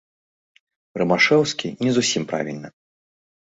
Рымашэўскі, 1.01 1.67
не 1.87 1.91
зусім 1.99 2.27
правільна. 2.33 2.73